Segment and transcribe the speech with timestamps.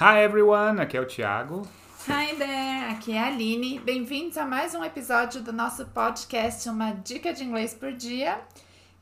[0.00, 1.60] Hi everyone, aqui é o Thiago.
[2.08, 3.78] Hi there, aqui é a Aline.
[3.80, 8.40] Bem-vindos a mais um episódio do nosso podcast Uma Dica de Inglês por Dia.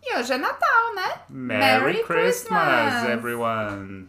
[0.02, 1.20] E hoje é Natal, né?
[1.30, 4.08] Merry, Christmas, everyone!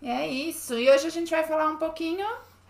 [0.00, 0.74] E é isso.
[0.78, 2.26] E hoje a gente vai falar um pouquinho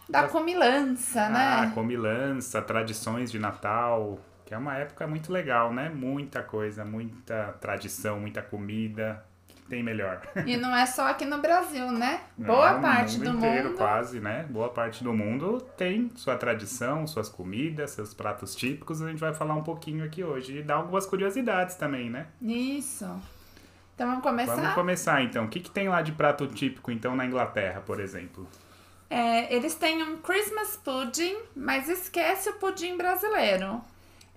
[0.09, 1.73] da comilança, Ah, né?
[1.75, 5.91] comilança, tradições de Natal, que é uma época muito legal, né?
[5.91, 9.23] Muita coisa, muita tradição, muita comida.
[9.73, 10.21] Tem melhor?
[10.45, 12.21] E não é só aqui no Brasil, né?
[12.37, 13.79] Boa Não, parte do inteiro, mundo.
[13.79, 14.45] quase, né?
[14.51, 19.01] Boa parte do mundo tem sua tradição, suas comidas, seus pratos típicos.
[19.01, 22.27] A gente vai falar um pouquinho aqui hoje e dar algumas curiosidades também, né?
[22.43, 23.07] Isso.
[23.95, 24.57] Então vamos começar?
[24.57, 25.47] Vamos começar então.
[25.47, 28.47] O que, que tem lá de prato típico, então, na Inglaterra, por exemplo?
[29.09, 33.81] É, eles têm um Christmas pudding, mas esquece o pudim brasileiro.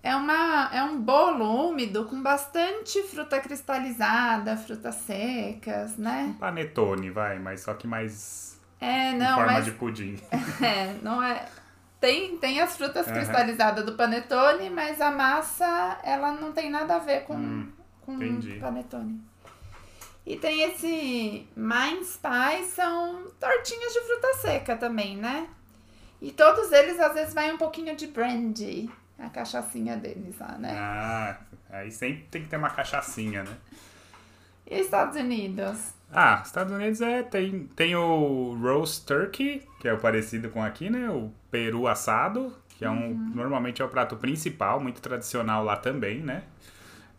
[0.06, 6.36] É, uma, é um bolo úmido com bastante fruta cristalizada, frutas secas, né?
[6.40, 10.16] Panetone, vai, mas só que mais É, em não, forma mas de pudim.
[10.64, 11.48] é, não é.
[12.00, 13.16] Tem, tem as frutas Aham.
[13.16, 17.68] cristalizadas do panetone, mas a massa ela não tem nada a ver com, Hum,
[18.06, 18.60] com entendi.
[18.60, 19.20] panetone.
[20.24, 25.48] E tem esse mince pie, são tortinhas de fruta seca também, né?
[26.22, 28.88] E todos eles às vezes vai um pouquinho de brandy,
[29.18, 30.72] a cachaçinha deles lá, né?
[30.74, 31.38] Ah,
[31.70, 33.58] aí sempre tem que ter uma cachaçinha, né?
[34.70, 35.94] E Estados Unidos?
[36.12, 40.90] Ah, Estados Unidos é, tem, tem o roast turkey, que é o parecido com aqui,
[40.90, 41.10] né?
[41.10, 46.20] O peru assado, que é um, normalmente é o prato principal, muito tradicional lá também,
[46.20, 46.44] né?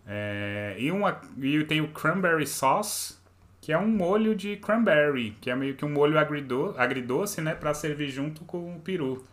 [0.06, 3.16] É, e, uma, e tem o cranberry sauce,
[3.60, 7.54] que é um molho de cranberry, que é meio que um molho agrido, agridoce, né?
[7.54, 9.24] Pra servir junto com o peru.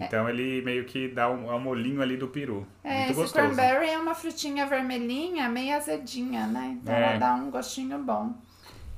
[0.00, 2.66] Então ele meio que dá um, é um molinho ali do peru.
[2.82, 3.32] É, muito esse gostoso.
[3.32, 6.78] cranberry é uma frutinha vermelhinha, meio azedinha, né?
[6.82, 7.02] Então É.
[7.02, 8.34] ela dá um gostinho bom.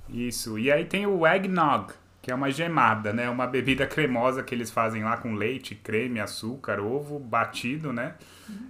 [0.08, 0.58] Isso.
[0.58, 3.28] E aí tem o eggnog, que é uma gemada, né?
[3.30, 8.14] Uma bebida cremosa que eles fazem lá com leite, creme, açúcar, ovo batido, né?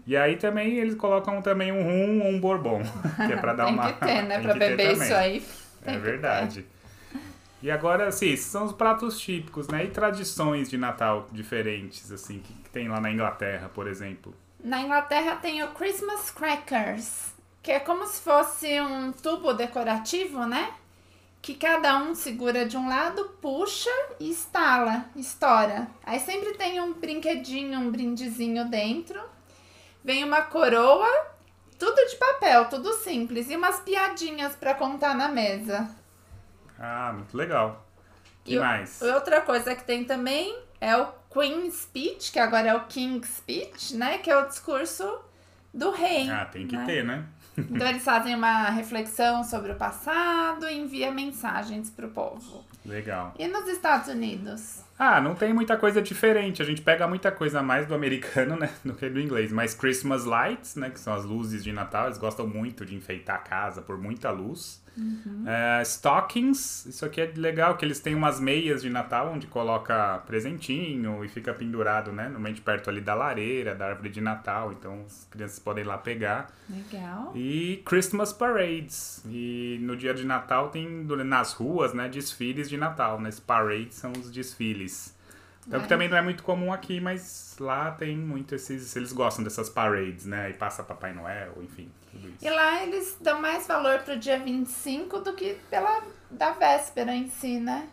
[0.07, 2.83] E aí também eles colocam também um rum ou um bourbon,
[3.27, 4.39] que é pra dar tem uma que ter, né?
[4.41, 5.03] tem Pra que ter beber também.
[5.05, 5.47] isso aí.
[5.83, 6.67] tem É verdade.
[7.63, 9.85] E agora, sim, esses são os pratos típicos, né?
[9.85, 14.35] E tradições de Natal diferentes, assim, que, que tem lá na Inglaterra, por exemplo.
[14.63, 20.73] Na Inglaterra tem o Christmas Crackers, que é como se fosse um tubo decorativo, né?
[21.43, 25.89] Que cada um segura de um lado, puxa e estala, estoura.
[26.05, 29.21] Aí sempre tem um brinquedinho, um brindezinho dentro.
[30.03, 31.09] Vem uma coroa,
[31.79, 33.51] tudo de papel, tudo simples.
[33.51, 35.89] E umas piadinhas pra contar na mesa.
[36.81, 37.87] Ah, muito legal.
[38.43, 39.03] que E o- mais?
[39.03, 43.95] Outra coisa que tem também é o Queen's Speech, que agora é o King's Speech,
[43.97, 44.17] né?
[44.19, 45.21] Que é o discurso
[45.75, 46.29] do rei.
[46.31, 46.85] Ah, tem que né?
[46.87, 47.25] ter, né?
[47.59, 52.65] Então eles fazem uma reflexão sobre o passado e envia mensagens pro povo.
[52.87, 53.35] Legal.
[53.39, 54.83] E nos Estados Unidos?
[54.99, 56.63] Ah, não tem muita coisa diferente.
[56.63, 59.53] A gente pega muita coisa mais do americano, né, do que do inglês.
[59.53, 63.37] Mas Christmas lights, né, que são as luzes de Natal, eles gostam muito de enfeitar
[63.37, 64.80] a casa por muita luz.
[65.47, 70.19] É, stockings, isso aqui é legal, que eles têm umas meias de Natal onde coloca
[70.27, 74.73] presentinho e fica pendurado, né, normalmente perto ali da lareira, da árvore de Natal.
[74.73, 76.51] Então as crianças podem ir lá pegar.
[76.69, 77.33] Legal.
[77.35, 79.23] E Christmas parades.
[79.27, 80.87] E no dia de Natal tem
[81.25, 83.31] nas ruas, né, desfiles de Natal, né?
[83.47, 85.17] Parades são os desfiles.
[85.67, 89.45] Então que também não é muito comum aqui, mas lá tem muito esses, eles gostam
[89.45, 90.47] dessas parades, né?
[90.47, 92.45] Aí passa Papai Noel, enfim, tudo isso.
[92.45, 97.29] E lá eles dão mais valor pro dia 25 do que pela da véspera em
[97.29, 97.89] si, né?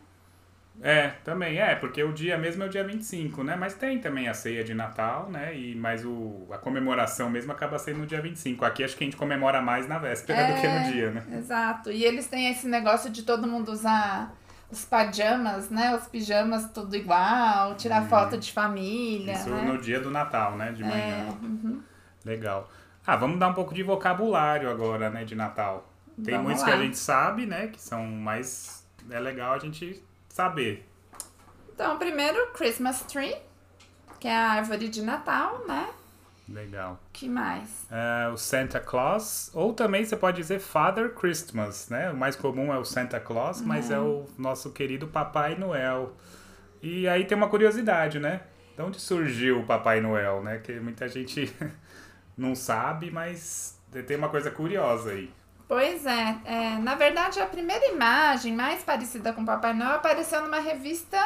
[0.81, 3.56] É, também é, porque o dia mesmo é o dia 25, né?
[3.56, 5.57] Mas tem também a ceia de Natal, né?
[5.57, 8.63] E mas o a comemoração mesmo acaba sendo no dia 25.
[8.63, 11.23] Aqui acho que a gente comemora mais na véspera do que no dia, né?
[11.35, 11.91] Exato.
[11.91, 14.35] E eles têm esse negócio de todo mundo usar
[14.69, 15.95] os pajamas, né?
[15.95, 19.61] Os pijamas tudo igual, tirar foto de família, Isso né?
[19.63, 20.72] no dia do Natal, né?
[20.72, 21.28] De manhã.
[21.28, 21.81] É, uhum.
[22.25, 22.69] Legal.
[23.06, 25.88] Ah, vamos dar um pouco de vocabulário agora, né, de Natal.
[26.22, 26.69] Tem Vamos muitos lá.
[26.69, 28.86] que a gente sabe, né, que são mais...
[29.09, 30.86] É legal a gente saber.
[31.74, 33.36] Então, primeiro, Christmas tree,
[34.19, 35.88] que é a árvore de Natal, né?
[36.47, 36.99] Legal.
[37.11, 37.85] que mais?
[37.91, 42.09] É, o Santa Claus, ou também você pode dizer Father Christmas, né?
[42.09, 46.15] O mais comum é o Santa Claus, mas é o nosso querido Papai Noel.
[46.81, 48.41] E aí tem uma curiosidade, né?
[48.75, 50.59] De onde surgiu o Papai Noel, né?
[50.59, 51.53] Que muita gente
[52.38, 53.77] não sabe, mas
[54.07, 55.29] tem uma coisa curiosa aí.
[55.67, 60.59] Pois é, é, na verdade a primeira imagem mais parecida com Papai Noel apareceu numa
[60.59, 61.17] revista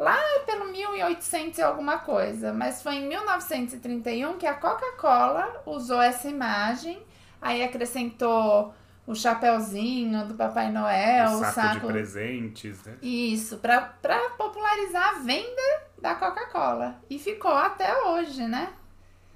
[0.00, 6.26] lá pelo 1800 e alguma coisa, mas foi em 1931 que a Coca-Cola usou essa
[6.26, 7.02] imagem,
[7.40, 8.74] aí acrescentou
[9.06, 11.86] o chapéuzinho do Papai Noel, o o saco, saco.
[11.86, 12.94] de presentes, né?
[13.02, 16.96] Isso, pra, pra popularizar a venda da Coca-Cola.
[17.10, 18.72] E ficou até hoje, né?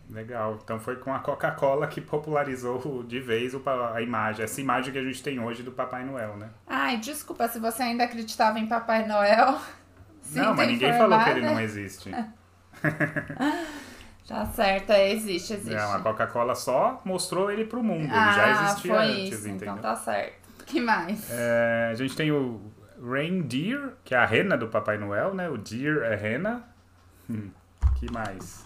[0.08, 0.58] Legal.
[0.64, 5.04] Então foi com a Coca-Cola que popularizou de vez a imagem, essa imagem que a
[5.04, 6.48] gente tem hoje do Papai Noel, né?
[6.66, 9.58] Ai, desculpa se você ainda acreditava em Papai Noel.
[10.32, 11.54] não, mas Sinto ninguém falou que ele informada.
[11.54, 12.10] não existe.
[14.26, 15.74] Tá certo, é, existe, existe.
[15.74, 18.10] Não, a Coca-Cola só mostrou ele pro mundo.
[18.10, 19.74] ah, ele já existia foi antes, isso, entendeu?
[19.74, 20.64] então tá certo.
[20.64, 21.30] que mais?
[21.30, 22.58] É, a gente tem o
[23.06, 25.50] Reindeer, que é a rena do Papai Noel, né?
[25.50, 26.64] O deer é rena.
[27.28, 27.50] Hum,
[27.96, 28.64] que mais?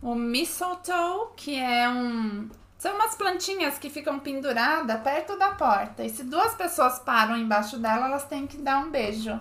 [0.00, 2.48] O mistletoe, que é um...
[2.78, 6.02] São umas plantinhas que ficam penduradas perto da porta.
[6.02, 9.38] E se duas pessoas param embaixo dela, elas têm que dar um beijo.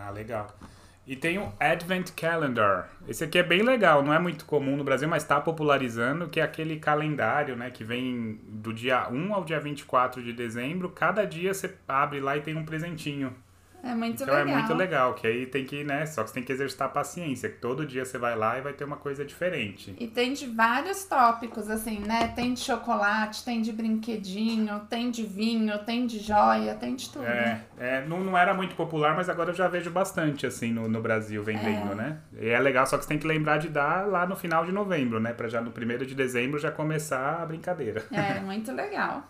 [0.00, 0.46] Ah, legal.
[1.06, 2.90] E tem o Advent Calendar.
[3.08, 6.38] Esse aqui é bem legal, não é muito comum no Brasil, mas está popularizando, que
[6.38, 10.90] é aquele calendário, né, que vem do dia 1 ao dia 24 de dezembro.
[10.90, 13.34] Cada dia você abre lá e tem um presentinho.
[13.82, 14.48] É muito então legal.
[14.54, 16.90] é muito legal, que aí tem que, né, só que você tem que exercitar a
[16.90, 19.94] paciência, que todo dia você vai lá e vai ter uma coisa diferente.
[19.98, 22.28] E tem de vários tópicos, assim, né?
[22.34, 27.24] Tem de chocolate, tem de brinquedinho, tem de vinho, tem de joia, tem de tudo.
[27.24, 30.88] É, é, não, não era muito popular, mas agora eu já vejo bastante, assim, no,
[30.88, 31.94] no Brasil vendendo, É.
[31.94, 32.18] né?
[32.40, 34.72] E é legal, só que você tem que lembrar de dar lá no final de
[34.72, 35.32] novembro, né?
[35.32, 38.04] Pra já no primeiro de dezembro já começar a brincadeira.
[38.12, 39.22] É, muito legal.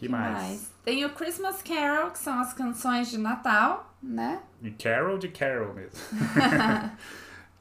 [0.00, 0.72] Que mais?
[0.82, 4.40] Tem o Christmas Carol, que são as canções de Natal, né?
[4.62, 5.92] E Carol de Carol mesmo.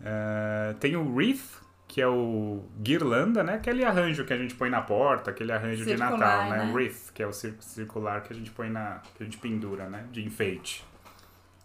[0.02, 3.56] É, tem o Wreath, que é o guirlanda, né?
[3.56, 6.66] Aquele arranjo que a gente põe na porta, aquele arranjo de Circular, Natal, né?
[6.68, 6.72] né?
[6.74, 9.02] Wreath, que é o cir- circular que a gente põe na.
[9.18, 10.06] que a gente pendura, né?
[10.10, 10.86] De enfeite.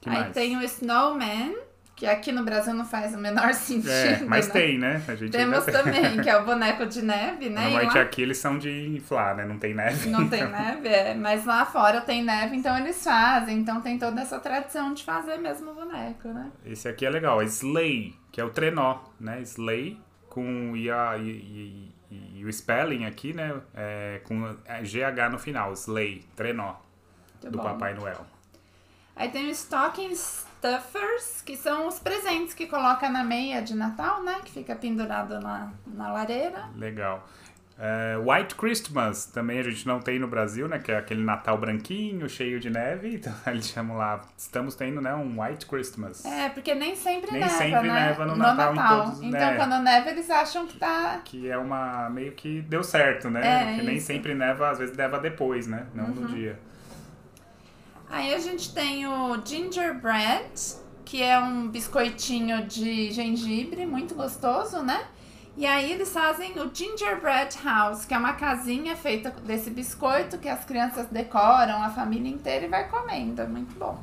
[0.01, 0.35] Que Aí mais?
[0.35, 1.57] tem o Snowman,
[2.05, 3.91] que aqui no Brasil não faz o menor sentido.
[3.91, 4.53] É, mas né?
[4.53, 5.03] tem, né?
[5.09, 5.73] A gente Temos tem.
[5.75, 7.63] também, que é o boneco de neve, né?
[7.63, 9.45] Normalmente lá aqui eles são de inflar, né?
[9.47, 10.11] Não tem neve.
[10.11, 13.59] não tem neve, é, mas lá fora tem neve, então eles fazem.
[13.59, 16.51] Então tem toda essa tradição de fazer mesmo o boneco, né?
[16.67, 19.41] Esse aqui é legal, é sleigh, que é o trenó, né?
[19.43, 19.99] Sleigh
[20.29, 21.29] com e, a, e,
[22.11, 23.55] e- e- o spelling aqui, né?
[23.75, 24.41] É, com
[24.83, 26.75] GH no final, sleigh, trenó,
[27.43, 27.65] Muito do bom.
[27.65, 28.27] Papai Noel.
[29.17, 30.13] Aí tem o Stocking
[30.69, 34.37] Stuffers, que são os presentes que coloca na meia de Natal, né?
[34.45, 36.65] Que fica pendurado na, na lareira.
[36.77, 37.29] Legal.
[37.77, 40.79] É, White Christmas, também a gente não tem no Brasil, né?
[40.79, 43.15] Que é aquele Natal branquinho, cheio de neve.
[43.25, 45.13] Então eles chamam lá, estamos tendo, né?
[45.15, 46.25] Um White Christmas.
[46.25, 48.07] É, porque nem sempre Nem neva, sempre né?
[48.07, 49.57] neva no Natal em todos- Então né?
[49.57, 51.21] quando neva eles acham que tá...
[51.25, 52.09] Que é uma.
[52.11, 53.41] meio que deu certo, né?
[53.45, 54.07] É, Porque nem isso.
[54.07, 55.87] sempre neva, às vezes neva depois, né?
[55.95, 56.15] Não Uhum.
[56.15, 56.59] no dia.
[58.15, 60.53] Aí a gente tem o Gingerbread,
[61.05, 65.05] que é um biscoitinho de gengibre, muito gostoso, né?
[65.57, 70.49] E aí eles fazem o Gingerbread House, que é uma casinha feita desse biscoito que
[70.49, 73.43] as crianças decoram, a família inteira e vai comendo.
[73.43, 74.01] É muito bom.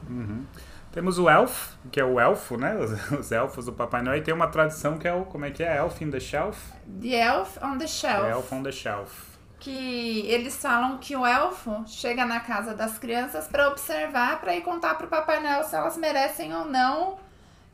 [0.92, 2.76] Temos o Elf, que é o elfo, né?
[2.76, 4.18] Os, os elfos do Papai Noel.
[4.18, 5.24] E tem uma tradição que é o.
[5.24, 5.78] Como é que é?
[5.78, 6.74] Elf in the Shelf?
[7.02, 8.30] The Elf on the Shelf.
[8.30, 9.31] Elf on the Shelf.
[9.62, 14.62] Que eles falam que o elfo chega na casa das crianças para observar, para ir
[14.62, 17.18] contar pro Papai Noel se elas merecem ou não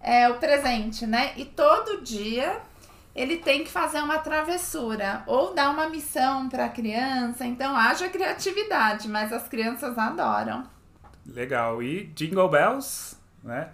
[0.02, 1.32] é, o presente, né?
[1.38, 2.62] E todo dia
[3.16, 7.46] ele tem que fazer uma travessura ou dar uma missão para a criança.
[7.46, 10.64] Então haja criatividade, mas as crianças adoram.
[11.26, 11.82] Legal.
[11.82, 13.70] E Jingle Bells, né?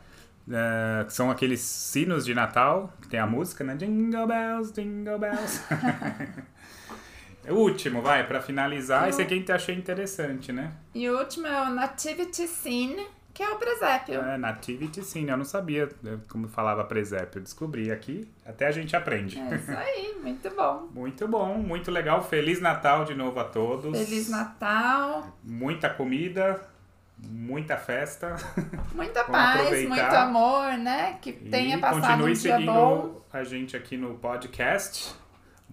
[1.06, 3.76] Que são aqueles sinos de Natal, que tem a música, né?
[3.76, 5.62] Jingle Bells, Jingle Bells.
[7.52, 9.04] o último, vai, pra finalizar.
[9.04, 10.72] Eu- Esse aqui eu achei interessante, né?
[10.94, 14.22] E o último é o Nativity Scene, que é o presépio.
[14.22, 15.30] É, Nativity Scene.
[15.30, 17.40] Eu não sabia né, como falava presépio.
[17.40, 18.28] Eu descobri aqui.
[18.46, 19.40] Até a gente aprende.
[19.40, 20.88] É isso aí, muito bom.
[20.94, 22.24] Muito bom, muito legal.
[22.24, 23.98] Feliz Natal de novo a todos.
[23.98, 26.62] Feliz Natal, Muita comida,
[27.18, 28.36] muita festa.
[28.94, 29.90] muita paz, aproveitar.
[29.90, 31.18] muito amor, né?
[31.22, 33.22] Que tenha e passado continue um dia seguindo bom.
[33.34, 35.16] a gente aqui no podcast.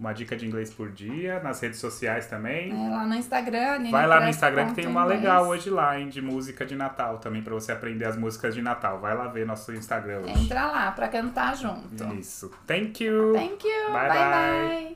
[0.01, 2.71] Uma dica de inglês por dia, nas redes sociais também.
[2.71, 5.21] É, lá no Instagram, Nini Vai lá no Instagram que tem uma inglês.
[5.21, 8.63] legal hoje lá, hein, de música de Natal também, pra você aprender as músicas de
[8.63, 8.99] Natal.
[8.99, 10.45] Vai lá ver nosso Instagram hoje.
[10.45, 12.03] Entra lá pra cantar junto.
[12.15, 12.51] Isso.
[12.65, 13.33] Thank you.
[13.33, 13.93] Thank you.
[13.93, 14.17] Bye, bye.
[14.17, 14.85] bye.
[14.85, 14.90] bye.